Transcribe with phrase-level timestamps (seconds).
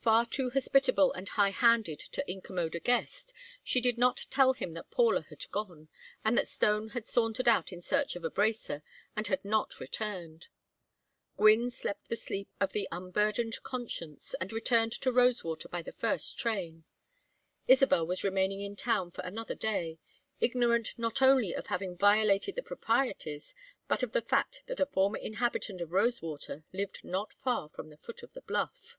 [0.00, 3.32] Far too hospitable and high handed to incommode a guest,
[3.64, 5.88] she did not tell him that Paula had gone,
[6.24, 8.84] and that Stone had sauntered out in search of a "bracer,"
[9.16, 10.46] and had not returned.
[11.36, 16.38] Gwynne slept the sleep of the unburdened conscience, and returned to Rosewater by the first
[16.38, 16.84] train
[17.66, 19.98] Isabel was remaining in town for another day
[20.38, 23.52] ignorant not only of having violated the proprieties,
[23.88, 27.98] but of the fact that a former inhabitant of Rosewater lived not far from the
[27.98, 28.96] foot of the bluff.